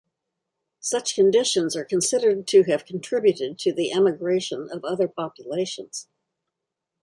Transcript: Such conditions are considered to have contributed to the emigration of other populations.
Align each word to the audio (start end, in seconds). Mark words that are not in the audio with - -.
Such 0.79 1.13
conditions 1.13 1.75
are 1.75 1.85
considered 1.85 2.47
to 2.47 2.63
have 2.63 2.87
contributed 2.87 3.59
to 3.59 3.71
the 3.71 3.91
emigration 3.93 4.67
of 4.71 4.83
other 4.83 5.07
populations. 5.07 6.07